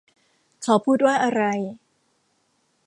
[0.63, 1.41] เขาพูดว่าอะไร?